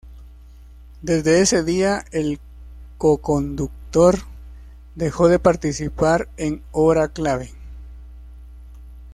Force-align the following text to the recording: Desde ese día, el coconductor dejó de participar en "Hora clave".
Desde 1.03 1.41
ese 1.41 1.63
día, 1.63 2.03
el 2.11 2.39
coconductor 2.97 4.15
dejó 4.95 5.27
de 5.27 5.37
participar 5.37 6.27
en 6.37 6.63
"Hora 6.71 7.09
clave". 7.09 7.51